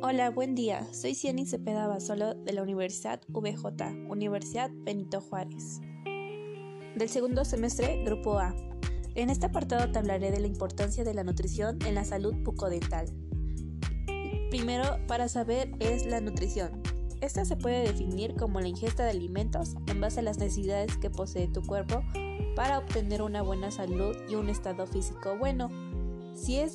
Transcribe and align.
Hola, 0.00 0.30
buen 0.30 0.54
día. 0.54 0.86
Soy 0.92 1.14
Cieny 1.14 1.44
Cepeda 1.44 1.86
Basolo 1.86 2.34
de 2.34 2.52
la 2.52 2.62
Universidad 2.62 3.20
VJ, 3.28 4.08
Universidad 4.08 4.70
Benito 4.72 5.20
Juárez. 5.20 5.80
Del 6.94 7.08
segundo 7.08 7.44
semestre, 7.44 8.02
Grupo 8.04 8.38
A. 8.38 8.54
En 9.14 9.30
este 9.30 9.46
apartado 9.46 9.90
te 9.90 9.98
hablaré 9.98 10.30
de 10.30 10.40
la 10.40 10.46
importancia 10.46 11.04
de 11.04 11.14
la 11.14 11.24
nutrición 11.24 11.78
en 11.84 11.94
la 11.94 12.04
salud 12.04 12.34
bucodental. 12.44 13.06
Primero, 14.50 14.98
para 15.06 15.28
saber 15.28 15.72
es 15.80 16.06
la 16.06 16.20
nutrición. 16.20 16.80
Esta 17.20 17.44
se 17.44 17.56
puede 17.56 17.82
definir 17.82 18.34
como 18.34 18.60
la 18.60 18.68
ingesta 18.68 19.04
de 19.04 19.10
alimentos 19.10 19.74
en 19.88 20.00
base 20.00 20.20
a 20.20 20.22
las 20.22 20.38
necesidades 20.38 20.96
que 20.96 21.10
posee 21.10 21.48
tu 21.48 21.62
cuerpo 21.62 22.02
para 22.54 22.78
obtener 22.78 23.22
una 23.22 23.42
buena 23.42 23.70
salud 23.70 24.16
y 24.28 24.36
un 24.36 24.48
estado 24.48 24.86
físico 24.86 25.36
bueno. 25.36 25.68
Si 26.38 26.56
es 26.56 26.72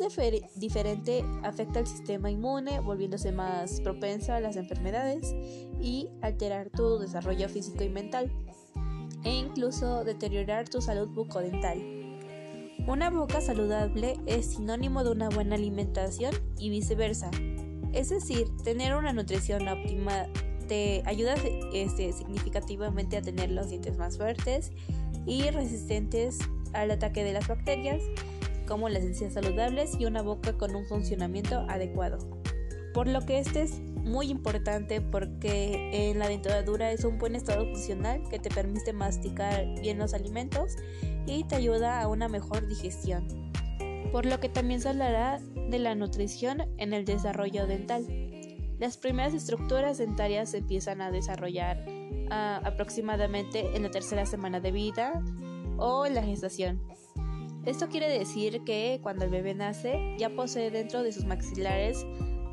diferente, 0.56 1.26
afecta 1.42 1.80
al 1.80 1.88
sistema 1.88 2.30
inmune, 2.30 2.80
volviéndose 2.82 3.32
más 3.32 3.80
propenso 3.82 4.34
a 4.34 4.40
las 4.40 4.58
enfermedades 4.58 5.34
y 5.82 6.10
alterar 6.22 6.70
tu 6.70 7.00
desarrollo 7.00 7.48
físico 7.48 7.84
y 7.84 7.90
mental, 7.90 8.32
e 9.24 9.32
incluso 9.32 10.04
deteriorar 10.04 10.68
tu 10.68 10.82
salud 10.82 11.08
bucodental. 11.08 11.80
Una 12.88 13.10
boca 13.10 13.40
saludable 13.40 14.20
es 14.26 14.48
sinónimo 14.48 15.04
de 15.04 15.12
una 15.12 15.30
buena 15.30 15.56
alimentación 15.56 16.36
y 16.60 16.70
viceversa. 16.70 17.32
Es 17.94 18.10
decir, 18.10 18.48
tener 18.64 18.94
una 18.96 19.14
nutrición 19.14 19.68
óptima 19.68 20.28
te 20.68 21.04
ayuda 21.06 21.36
este, 21.74 22.12
significativamente 22.12 23.18
a 23.18 23.22
tener 23.22 23.52
los 23.52 23.70
dientes 23.70 23.98
más 23.98 24.18
fuertes 24.18 24.72
y 25.26 25.50
resistentes 25.50 26.40
al 26.74 26.92
ataque 26.92 27.24
de 27.24 27.34
las 27.34 27.48
bacterias, 27.48 28.04
como 28.74 28.90
las 28.90 29.04
encías 29.04 29.34
saludables 29.34 29.92
y 30.00 30.06
una 30.06 30.24
boca 30.24 30.58
con 30.58 30.76
un 30.76 30.84
funcionamiento 30.88 31.60
adecuado. 31.70 32.18
Por 32.92 33.08
lo 33.08 33.22
que 33.22 33.38
este 33.38 33.62
es 33.62 33.80
muy 34.04 34.32
importante 34.32 35.00
porque 35.00 36.10
en 36.10 36.18
la 36.18 36.28
dentadura 36.28 36.92
es 36.92 37.04
un 37.04 37.20
buen 37.20 37.36
estado 37.36 37.66
funcional 37.66 38.24
que 38.32 38.40
te 38.40 38.50
permite 38.50 38.92
masticar 38.92 39.64
bien 39.80 40.00
los 40.00 40.16
alimentos 40.16 40.76
y 41.28 41.44
te 41.44 41.56
ayuda 41.56 42.02
a 42.02 42.08
una 42.08 42.28
mejor 42.28 42.68
digestión 42.68 43.44
por 44.12 44.26
lo 44.28 44.40
que 44.40 44.50
también 44.50 44.80
se 44.82 44.90
hablará 44.90 45.40
de 45.56 45.80
la 45.80 45.94
nutrición 45.94 46.64
en 46.78 46.94
el 46.94 47.04
desarrollo 47.04 47.66
dental. 47.66 48.06
Las 48.80 48.98
primeras 48.98 49.34
estructuras 49.34 50.00
dentarias 50.00 50.52
se 50.52 50.58
empiezan 50.58 51.02
a 51.02 51.10
desarrollar 51.10 51.84
ah, 52.30 52.62
aproximadamente 52.64 53.76
en 53.76 53.84
la 53.84 53.90
tercera 53.90 54.28
semana 54.28 54.60
de 54.60 54.72
vida 54.72 55.24
o 55.78 56.06
en 56.06 56.14
la 56.14 56.24
gestación. 56.24 56.80
Esto 57.66 57.88
quiere 57.88 58.10
decir 58.10 58.64
que 58.66 59.00
cuando 59.02 59.26
el 59.26 59.32
bebé 59.32 59.54
nace 59.54 60.16
ya 60.18 60.30
posee 60.30 60.70
dentro 60.72 61.04
de 61.04 61.12
sus 61.12 61.26
maxilares 61.26 62.06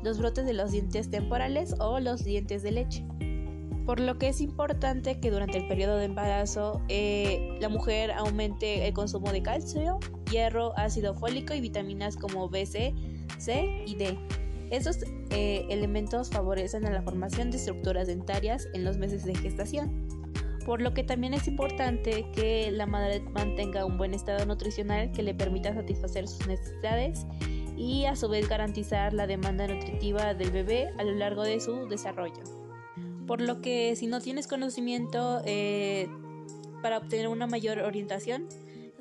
los 0.03 0.17
brotes 0.17 0.45
de 0.45 0.53
los 0.53 0.71
dientes 0.71 1.09
temporales 1.09 1.75
o 1.79 1.99
los 1.99 2.23
dientes 2.23 2.63
de 2.63 2.71
leche 2.71 3.05
por 3.85 3.99
lo 3.99 4.17
que 4.17 4.29
es 4.29 4.41
importante 4.41 5.19
que 5.19 5.31
durante 5.31 5.57
el 5.57 5.67
periodo 5.67 5.97
de 5.97 6.05
embarazo 6.05 6.81
eh, 6.87 7.57
la 7.59 7.69
mujer 7.69 8.11
aumente 8.11 8.87
el 8.87 8.93
consumo 8.93 9.31
de 9.31 9.41
calcio, 9.41 9.99
hierro, 10.31 10.71
ácido 10.77 11.13
fólico 11.13 11.53
y 11.53 11.61
vitaminas 11.61 12.15
como 12.15 12.47
B, 12.49 12.65
C, 12.65 12.93
y 13.85 13.95
D. 13.95 14.17
Estos 14.69 14.99
eh, 15.31 15.65
elementos 15.69 16.29
favorecen 16.29 16.83
la 16.83 17.01
formación 17.01 17.51
de 17.51 17.57
estructuras 17.57 18.07
dentarias 18.07 18.67
en 18.73 18.85
los 18.85 18.97
meses 18.97 19.25
de 19.25 19.35
gestación, 19.35 20.00
por 20.65 20.81
lo 20.81 20.93
que 20.93 21.03
también 21.03 21.33
es 21.33 21.47
importante 21.47 22.25
que 22.33 22.71
la 22.71 22.85
madre 22.85 23.19
mantenga 23.19 23.85
un 23.85 23.97
buen 23.97 24.13
estado 24.13 24.45
nutricional 24.45 25.11
que 25.11 25.23
le 25.23 25.33
permita 25.33 25.73
satisfacer 25.73 26.27
sus 26.27 26.47
necesidades 26.47 27.25
y 27.77 28.05
a 28.05 28.15
su 28.15 28.29
vez 28.29 28.47
garantizar 28.47 29.13
la 29.13 29.27
demanda 29.27 29.67
nutritiva 29.67 30.33
del 30.33 30.51
bebé 30.51 30.93
a 30.97 31.03
lo 31.03 31.13
largo 31.13 31.43
de 31.43 31.59
su 31.59 31.87
desarrollo 31.87 32.43
por 33.27 33.41
lo 33.41 33.61
que 33.61 33.95
si 33.95 34.07
no 34.07 34.19
tienes 34.19 34.47
conocimiento 34.47 35.41
eh, 35.45 36.09
para 36.81 36.97
obtener 36.97 37.27
una 37.27 37.47
mayor 37.47 37.79
orientación 37.79 38.47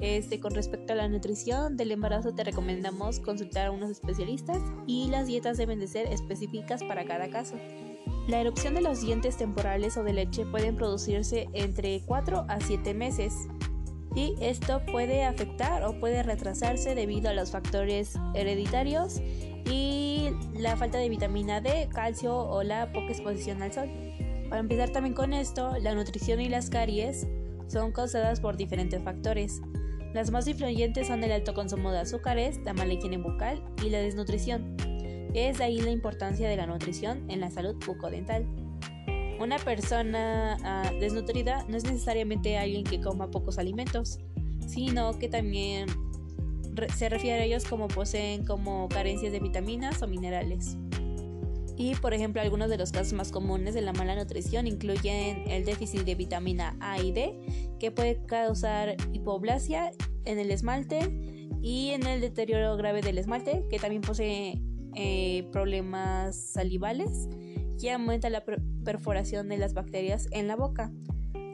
este, 0.00 0.40
con 0.40 0.54
respecto 0.54 0.92
a 0.92 0.96
la 0.96 1.08
nutrición 1.08 1.76
del 1.76 1.92
embarazo 1.92 2.32
te 2.34 2.44
recomendamos 2.44 3.20
consultar 3.20 3.66
a 3.66 3.70
unos 3.70 3.90
especialistas 3.90 4.58
y 4.86 5.08
las 5.08 5.26
dietas 5.26 5.58
deben 5.58 5.78
de 5.78 5.88
ser 5.88 6.06
específicas 6.06 6.82
para 6.84 7.04
cada 7.04 7.28
caso. 7.28 7.56
La 8.28 8.40
erupción 8.40 8.74
de 8.74 8.80
los 8.80 9.00
dientes 9.00 9.36
temporales 9.36 9.96
o 9.96 10.04
de 10.04 10.12
leche 10.12 10.46
pueden 10.46 10.76
producirse 10.76 11.48
entre 11.52 12.02
4 12.06 12.46
a 12.48 12.60
7 12.60 12.94
meses 12.94 13.48
y 14.14 14.34
esto 14.40 14.82
puede 14.90 15.24
afectar 15.24 15.84
o 15.84 15.98
puede 15.98 16.22
retrasarse 16.22 16.94
debido 16.94 17.30
a 17.30 17.34
los 17.34 17.50
factores 17.50 18.14
hereditarios 18.34 19.20
y 19.70 20.30
la 20.54 20.76
falta 20.76 20.98
de 20.98 21.08
vitamina 21.08 21.60
D, 21.60 21.88
calcio 21.92 22.36
o 22.36 22.62
la 22.62 22.92
poca 22.92 23.08
exposición 23.08 23.62
al 23.62 23.72
sol. 23.72 23.88
Para 24.48 24.60
empezar 24.60 24.90
también 24.90 25.14
con 25.14 25.32
esto, 25.32 25.76
la 25.80 25.94
nutrición 25.94 26.40
y 26.40 26.48
las 26.48 26.70
caries 26.70 27.26
son 27.68 27.92
causadas 27.92 28.40
por 28.40 28.56
diferentes 28.56 29.02
factores. 29.02 29.60
Las 30.12 30.32
más 30.32 30.48
influyentes 30.48 31.06
son 31.06 31.22
el 31.22 31.30
alto 31.30 31.54
consumo 31.54 31.92
de 31.92 32.00
azúcares, 32.00 32.58
la 32.64 32.72
mala 32.72 32.94
higiene 32.94 33.18
bucal 33.18 33.62
y 33.84 33.90
la 33.90 33.98
desnutrición. 33.98 34.76
Es 35.34 35.58
de 35.58 35.64
ahí 35.64 35.80
la 35.80 35.90
importancia 35.90 36.48
de 36.48 36.56
la 36.56 36.66
nutrición 36.66 37.30
en 37.30 37.40
la 37.40 37.50
salud 37.50 37.76
bucodental. 37.86 38.46
Una 39.38 39.58
persona 39.58 40.58
ah, 40.62 40.90
desnutrida 41.00 41.64
no 41.68 41.76
es 41.76 41.84
necesariamente 41.84 42.58
alguien 42.58 42.84
que 42.84 43.00
coma 43.00 43.30
pocos 43.30 43.58
alimentos, 43.58 44.18
sino 44.66 45.18
que 45.18 45.28
también 45.28 45.86
se 46.94 47.08
refiere 47.08 47.40
a 47.40 47.44
ellos 47.44 47.64
como 47.64 47.88
poseen 47.88 48.44
como 48.44 48.88
carencias 48.88 49.32
de 49.32 49.40
vitaminas 49.40 50.02
o 50.02 50.06
minerales. 50.06 50.76
Y 51.76 51.94
por 51.94 52.12
ejemplo, 52.12 52.42
algunos 52.42 52.68
de 52.68 52.76
los 52.76 52.92
casos 52.92 53.14
más 53.14 53.32
comunes 53.32 53.72
de 53.72 53.80
la 53.80 53.94
mala 53.94 54.14
nutrición 54.14 54.66
incluyen 54.66 55.44
el 55.48 55.64
déficit 55.64 56.02
de 56.02 56.14
vitamina 56.14 56.76
A 56.80 57.00
y 57.00 57.12
D, 57.12 57.40
que 57.78 57.90
puede 57.90 58.22
causar 58.26 58.96
hipoplasia 59.14 59.92
en 60.26 60.38
el 60.38 60.50
esmalte 60.50 61.10
y 61.62 61.90
en 61.90 62.06
el 62.06 62.20
deterioro 62.20 62.76
grave 62.76 63.00
del 63.00 63.16
esmalte, 63.16 63.64
que 63.70 63.78
también 63.78 64.02
posee 64.02 64.60
eh, 64.94 65.48
problemas 65.52 66.36
salivales 66.36 67.28
y 67.78 67.88
aumenta 67.88 68.30
la 68.30 68.44
perforación 68.84 69.48
de 69.48 69.58
las 69.58 69.74
bacterias 69.74 70.26
en 70.30 70.48
la 70.48 70.56
boca. 70.56 70.92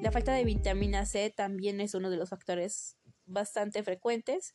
La 0.03 0.13
falta 0.13 0.33
de 0.33 0.45
vitamina 0.45 1.07
C 1.07 1.31
también 1.31 1.81
es 1.81 1.95
uno 1.95 2.11
de 2.11 2.17
los 2.17 2.29
factores 2.29 2.97
bastante 3.27 3.83
frecuentes 3.83 4.55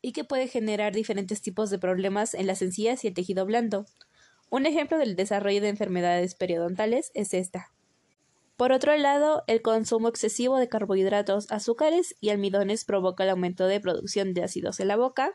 y 0.00 0.12
que 0.12 0.24
puede 0.24 0.48
generar 0.48 0.94
diferentes 0.94 1.42
tipos 1.42 1.70
de 1.70 1.78
problemas 1.78 2.34
en 2.34 2.46
las 2.46 2.62
encías 2.62 3.04
y 3.04 3.08
el 3.08 3.14
tejido 3.14 3.44
blando. 3.46 3.86
Un 4.50 4.66
ejemplo 4.66 4.98
del 4.98 5.16
desarrollo 5.16 5.60
de 5.60 5.68
enfermedades 5.68 6.34
periodontales 6.34 7.10
es 7.14 7.34
esta. 7.34 7.72
Por 8.56 8.72
otro 8.72 8.96
lado, 8.96 9.44
el 9.46 9.62
consumo 9.62 10.08
excesivo 10.08 10.58
de 10.58 10.68
carbohidratos, 10.68 11.50
azúcares 11.52 12.16
y 12.20 12.30
almidones 12.30 12.84
provoca 12.84 13.24
el 13.24 13.30
aumento 13.30 13.66
de 13.66 13.80
producción 13.80 14.34
de 14.34 14.42
ácidos 14.42 14.80
en 14.80 14.88
la 14.88 14.96
boca, 14.96 15.32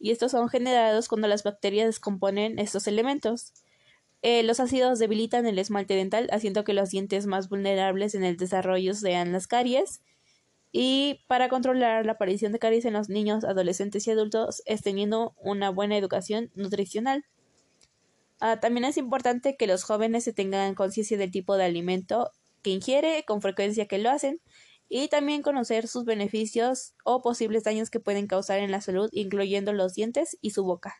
y 0.00 0.10
estos 0.10 0.32
son 0.32 0.48
generados 0.48 1.08
cuando 1.08 1.28
las 1.28 1.44
bacterias 1.44 1.86
descomponen 1.86 2.58
estos 2.58 2.86
elementos. 2.88 3.52
Eh, 4.22 4.42
los 4.42 4.58
ácidos 4.58 4.98
debilitan 4.98 5.46
el 5.46 5.58
esmalte 5.58 5.94
dental, 5.94 6.28
haciendo 6.32 6.64
que 6.64 6.72
los 6.72 6.90
dientes 6.90 7.26
más 7.26 7.48
vulnerables 7.48 8.14
en 8.14 8.24
el 8.24 8.36
desarrollo 8.38 8.94
sean 8.94 9.32
las 9.32 9.46
caries. 9.46 10.02
Y 10.72 11.24
para 11.26 11.48
controlar 11.48 12.06
la 12.06 12.12
aparición 12.12 12.52
de 12.52 12.58
caries 12.58 12.84
en 12.86 12.94
los 12.94 13.08
niños, 13.08 13.44
adolescentes 13.44 14.06
y 14.06 14.10
adultos 14.10 14.62
es 14.64 14.82
teniendo 14.82 15.34
una 15.36 15.70
buena 15.70 15.96
educación 15.96 16.50
nutricional. 16.54 17.24
Ah, 18.40 18.58
también 18.58 18.86
es 18.86 18.96
importante 18.96 19.56
que 19.56 19.66
los 19.66 19.84
jóvenes 19.84 20.24
se 20.24 20.32
tengan 20.32 20.74
conciencia 20.74 21.18
del 21.18 21.30
tipo 21.30 21.56
de 21.56 21.64
alimento 21.64 22.30
que 22.62 22.70
ingiere, 22.70 23.24
con 23.26 23.42
frecuencia 23.42 23.86
que 23.86 23.98
lo 23.98 24.10
hacen, 24.10 24.40
y 24.92 25.08
también 25.08 25.40
conocer 25.40 25.86
sus 25.86 26.04
beneficios 26.04 26.94
o 27.04 27.22
posibles 27.22 27.62
daños 27.62 27.90
que 27.90 28.00
pueden 28.00 28.26
causar 28.26 28.58
en 28.58 28.72
la 28.72 28.80
salud, 28.80 29.08
incluyendo 29.12 29.72
los 29.72 29.94
dientes 29.94 30.36
y 30.42 30.50
su 30.50 30.64
boca. 30.64 30.96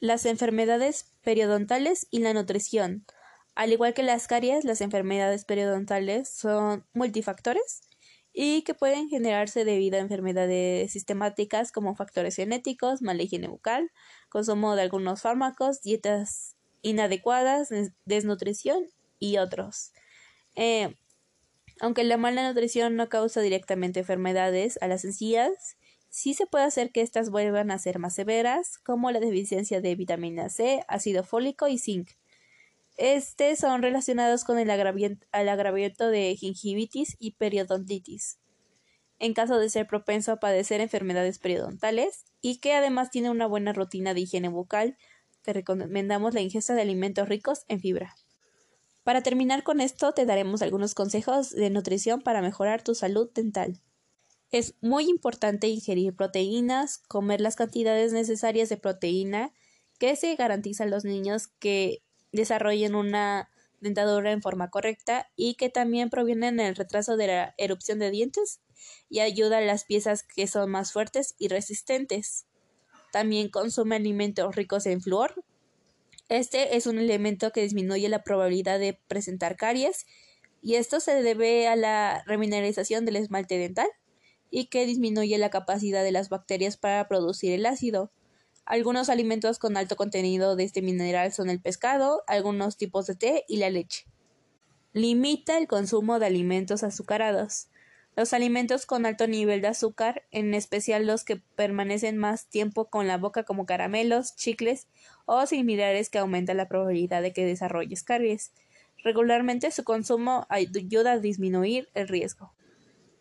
Las 0.00 0.26
enfermedades 0.26 1.14
periodontales 1.22 2.08
y 2.10 2.18
la 2.18 2.34
nutrición. 2.34 3.06
Al 3.54 3.72
igual 3.72 3.94
que 3.94 4.02
las 4.02 4.26
caries, 4.26 4.64
las 4.64 4.80
enfermedades 4.80 5.44
periodontales 5.44 6.28
son 6.28 6.84
multifactores 6.92 7.82
y 8.32 8.62
que 8.62 8.74
pueden 8.74 9.08
generarse 9.08 9.64
debido 9.64 9.96
a 9.96 10.00
enfermedades 10.00 10.92
sistemáticas 10.92 11.70
como 11.70 11.94
factores 11.94 12.34
genéticos, 12.34 13.02
mala 13.02 13.22
higiene 13.22 13.46
bucal, 13.46 13.92
consumo 14.28 14.74
de 14.74 14.82
algunos 14.82 15.22
fármacos, 15.22 15.80
dietas 15.80 16.56
inadecuadas, 16.82 17.70
desnutrición 18.04 18.84
y 19.20 19.38
otros. 19.38 19.92
Eh, 20.56 20.96
aunque 21.80 22.04
la 22.04 22.16
mala 22.16 22.48
nutrición 22.48 22.96
no 22.96 23.08
causa 23.08 23.40
directamente 23.40 24.00
enfermedades 24.00 24.78
a 24.80 24.88
las 24.88 25.04
encías, 25.04 25.76
sí 26.08 26.34
se 26.34 26.46
puede 26.46 26.64
hacer 26.64 26.90
que 26.90 27.02
éstas 27.02 27.30
vuelvan 27.30 27.70
a 27.70 27.78
ser 27.78 27.98
más 27.98 28.14
severas, 28.14 28.78
como 28.78 29.10
la 29.10 29.20
deficiencia 29.20 29.80
de 29.80 29.94
vitamina 29.94 30.48
C, 30.48 30.84
ácido 30.88 31.24
fólico 31.24 31.68
y 31.68 31.78
zinc. 31.78 32.10
Estos 32.96 33.58
son 33.58 33.82
relacionados 33.82 34.44
con 34.44 34.58
el 34.58 34.70
agravamiento 34.70 36.08
de 36.08 36.34
gingivitis 36.34 37.16
y 37.18 37.32
periodontitis, 37.32 38.38
en 39.18 39.34
caso 39.34 39.58
de 39.58 39.68
ser 39.68 39.86
propenso 39.86 40.32
a 40.32 40.40
padecer 40.40 40.80
enfermedades 40.80 41.38
periodontales 41.38 42.24
y 42.40 42.58
que 42.58 42.72
además 42.72 43.10
tiene 43.10 43.28
una 43.28 43.46
buena 43.46 43.74
rutina 43.74 44.14
de 44.14 44.20
higiene 44.20 44.48
bucal, 44.48 44.96
te 45.42 45.52
recomendamos 45.52 46.32
la 46.32 46.40
ingesta 46.40 46.74
de 46.74 46.82
alimentos 46.82 47.28
ricos 47.28 47.64
en 47.68 47.80
fibra. 47.80 48.14
Para 49.06 49.22
terminar 49.22 49.62
con 49.62 49.80
esto, 49.80 50.10
te 50.10 50.26
daremos 50.26 50.62
algunos 50.62 50.96
consejos 50.96 51.50
de 51.50 51.70
nutrición 51.70 52.22
para 52.22 52.42
mejorar 52.42 52.82
tu 52.82 52.96
salud 52.96 53.30
dental. 53.32 53.80
Es 54.50 54.74
muy 54.80 55.08
importante 55.08 55.68
ingerir 55.68 56.16
proteínas, 56.16 56.98
comer 57.06 57.40
las 57.40 57.54
cantidades 57.54 58.12
necesarias 58.12 58.68
de 58.68 58.78
proteína 58.78 59.52
que 60.00 60.16
se 60.16 60.34
garantiza 60.34 60.82
a 60.82 60.88
los 60.88 61.04
niños 61.04 61.46
que 61.60 62.02
desarrollen 62.32 62.96
una 62.96 63.48
dentadura 63.80 64.32
en 64.32 64.42
forma 64.42 64.70
correcta 64.70 65.30
y 65.36 65.54
que 65.54 65.68
también 65.68 66.10
provienen 66.10 66.56
del 66.56 66.74
retraso 66.74 67.16
de 67.16 67.28
la 67.28 67.54
erupción 67.58 68.00
de 68.00 68.10
dientes 68.10 68.60
y 69.08 69.20
ayuda 69.20 69.58
a 69.58 69.60
las 69.60 69.84
piezas 69.84 70.24
que 70.24 70.48
son 70.48 70.68
más 70.72 70.92
fuertes 70.92 71.36
y 71.38 71.46
resistentes. 71.46 72.46
También 73.12 73.50
consume 73.50 73.94
alimentos 73.94 74.56
ricos 74.56 74.84
en 74.86 75.00
flúor. 75.00 75.44
Este 76.28 76.76
es 76.76 76.86
un 76.86 76.98
elemento 76.98 77.52
que 77.52 77.62
disminuye 77.62 78.08
la 78.08 78.24
probabilidad 78.24 78.80
de 78.80 78.98
presentar 79.06 79.56
caries 79.56 80.06
y 80.60 80.74
esto 80.74 80.98
se 80.98 81.22
debe 81.22 81.68
a 81.68 81.76
la 81.76 82.24
remineralización 82.26 83.04
del 83.04 83.16
esmalte 83.16 83.58
dental 83.58 83.86
y 84.50 84.66
que 84.66 84.86
disminuye 84.86 85.38
la 85.38 85.50
capacidad 85.50 86.02
de 86.02 86.10
las 86.10 86.28
bacterias 86.28 86.76
para 86.76 87.06
producir 87.06 87.52
el 87.52 87.66
ácido. 87.66 88.10
Algunos 88.64 89.08
alimentos 89.08 89.60
con 89.60 89.76
alto 89.76 89.94
contenido 89.94 90.56
de 90.56 90.64
este 90.64 90.82
mineral 90.82 91.32
son 91.32 91.50
el 91.50 91.60
pescado, 91.60 92.24
algunos 92.26 92.76
tipos 92.76 93.06
de 93.06 93.14
té 93.14 93.44
y 93.46 93.58
la 93.58 93.70
leche. 93.70 94.06
Limita 94.92 95.58
el 95.58 95.68
consumo 95.68 96.18
de 96.18 96.26
alimentos 96.26 96.82
azucarados. 96.82 97.68
Los 98.16 98.32
alimentos 98.32 98.86
con 98.86 99.04
alto 99.04 99.26
nivel 99.26 99.60
de 99.60 99.68
azúcar, 99.68 100.24
en 100.30 100.54
especial 100.54 101.06
los 101.06 101.22
que 101.22 101.36
permanecen 101.36 102.16
más 102.16 102.48
tiempo 102.48 102.86
con 102.86 103.06
la 103.06 103.18
boca 103.18 103.44
como 103.44 103.66
caramelos, 103.66 104.34
chicles 104.34 104.88
o 105.26 105.44
similares 105.46 106.08
que 106.08 106.18
aumentan 106.18 106.56
la 106.56 106.66
probabilidad 106.66 107.20
de 107.20 107.34
que 107.34 107.44
desarrolles 107.44 108.02
caries. 108.02 108.52
Regularmente 109.04 109.70
su 109.70 109.84
consumo 109.84 110.46
ayuda 110.48 111.12
a 111.12 111.18
disminuir 111.18 111.90
el 111.92 112.08
riesgo. 112.08 112.54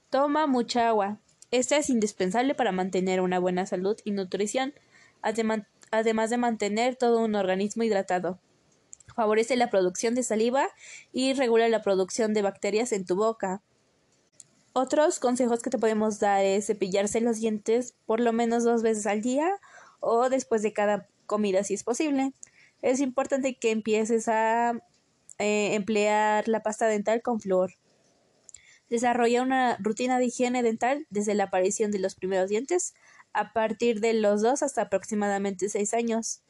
Toma 0.09 0.47
mucha 0.47 0.88
agua. 0.88 1.19
Esta 1.51 1.75
es 1.75 1.89
indispensable 1.89 2.56
para 2.56 2.71
mantener 2.71 3.19
una 3.19 3.38
buena 3.38 3.65
salud 3.65 3.97
y 4.06 4.12
nutrición 4.12 4.74
además 5.21 6.30
de 6.30 6.38
mantener 6.38 6.95
todo 6.95 7.19
un 7.19 7.36
organismo 7.36 7.83
hidratado. 7.83 8.39
Favorece 9.15 9.56
la 9.56 9.69
producción 9.69 10.15
de 10.15 10.24
saliva 10.24 10.68
y 11.12 11.33
regula 11.33 11.68
la 11.68 11.81
producción 11.81 12.33
de 12.33 12.42
bacterias 12.42 12.92
en 12.92 13.06
tu 13.06 13.15
boca. 13.15 13.62
Otros 14.77 15.19
consejos 15.19 15.62
que 15.62 15.69
te 15.69 15.77
podemos 15.77 16.19
dar 16.19 16.44
es 16.44 16.68
cepillarse 16.68 17.22
los 17.22 17.39
dientes 17.39 17.95
por 18.06 18.19
lo 18.19 18.33
menos 18.33 18.66
dos 18.66 18.83
veces 18.83 19.06
al 19.06 19.22
día 19.22 19.50
o 20.01 20.27
después 20.27 20.63
de 20.63 20.74
cada 20.74 21.07
comida 21.27 21.63
si 21.63 21.75
es 21.75 21.86
posible. 21.86 22.33
Es 22.81 23.00
importante 23.00 23.56
que 23.56 23.72
empieces 23.72 24.27
a 24.27 24.74
eh, 25.39 25.75
emplear 25.75 26.50
la 26.50 26.62
pasta 26.62 26.88
dental 26.88 27.22
con 27.22 27.39
flúor. 27.39 27.75
Desarrolla 28.89 29.44
una 29.44 29.77
rutina 29.80 30.19
de 30.19 30.25
higiene 30.25 30.62
dental 30.62 31.07
desde 31.10 31.36
la 31.36 31.45
aparición 31.45 31.89
de 31.92 32.00
los 32.00 32.16
primeros 32.16 32.50
dientes 32.50 32.95
a 33.31 33.54
partir 33.54 34.01
de 34.01 34.13
los 34.13 34.42
2 34.42 34.62
hasta 34.62 34.81
aproximadamente 34.81 35.69
6 35.69 35.94
años. 35.94 36.42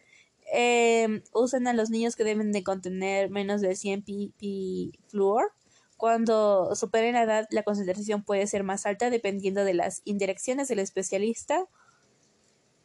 Eh, 0.52 1.22
usen 1.32 1.68
a 1.68 1.74
los 1.74 1.92
niños 1.92 2.16
que 2.16 2.24
deben 2.24 2.52
de 2.52 2.64
contener 2.64 3.30
menos 3.30 3.62
de 3.62 3.76
100 3.76 4.02
pp 4.02 4.98
fluor. 5.10 5.52
Cuando 5.98 6.76
superen 6.76 7.14
la 7.14 7.24
edad, 7.24 7.48
la 7.52 7.64
concentración 7.64 8.24
puede 8.24 8.48
ser 8.48 8.64
más 8.64 8.86
alta 8.86 9.10
dependiendo 9.10 9.64
de 9.64 9.74
las 9.74 10.02
indirecciones 10.06 10.68
del 10.68 10.80
especialista. 10.80 11.66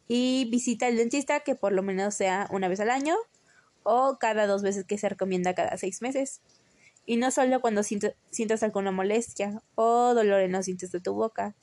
Y 0.07 0.47
visita 0.51 0.87
al 0.87 0.97
dentista 0.97 1.39
que 1.41 1.55
por 1.55 1.71
lo 1.71 1.83
menos 1.83 2.15
sea 2.15 2.47
una 2.51 2.67
vez 2.67 2.79
al 2.79 2.89
año 2.89 3.15
o 3.83 4.17
cada 4.19 4.45
dos 4.45 4.61
veces 4.61 4.85
que 4.85 4.97
se 4.97 5.09
recomienda 5.09 5.55
cada 5.55 5.77
seis 5.77 6.01
meses. 6.01 6.41
Y 7.05 7.17
no 7.17 7.31
solo 7.31 7.61
cuando 7.61 7.81
sientas 7.83 8.63
alguna 8.63 8.91
molestia 8.91 9.61
o 9.75 10.13
dolor 10.13 10.41
en 10.41 10.51
los 10.51 10.65
dientes 10.65 10.91
de 10.91 10.99
tu 10.99 11.13
boca 11.13 11.55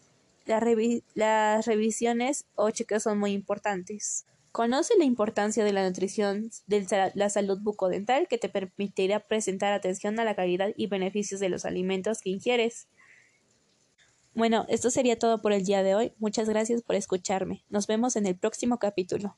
las 1.15 1.67
revisiones 1.67 2.47
o 2.55 2.71
chequeos 2.71 3.03
son 3.03 3.19
muy 3.19 3.33
importantes. 3.33 4.25
Conoce 4.59 4.95
la 4.99 5.05
importancia 5.05 5.65
de 5.65 5.73
la 5.73 5.87
nutrición 5.87 6.51
de 6.67 7.13
la 7.15 7.31
salud 7.31 7.61
bucodental 7.61 8.27
que 8.27 8.39
te 8.39 8.49
permitirá 8.49 9.21
presentar 9.21 9.73
atención 9.73 10.19
a 10.19 10.25
la 10.25 10.35
calidad 10.35 10.71
y 10.77 10.89
beneficios 10.89 11.39
de 11.39 11.49
los 11.49 11.65
alimentos 11.65 12.21
que 12.21 12.31
ingieres. 12.31 12.89
Bueno, 14.35 14.67
esto 14.69 14.91
sería 14.91 15.17
todo 15.17 15.41
por 15.43 15.53
el 15.53 15.65
día 15.65 15.85
de 15.85 15.95
hoy. 15.95 16.13
Muchas 16.19 16.49
gracias 16.49 16.83
por 16.83 16.97
escucharme. 16.97 17.65
Nos 17.71 17.87
vemos 17.87 18.17
en 18.17 18.27
el 18.27 18.37
próximo 18.37 18.81
capítulo. 18.81 19.37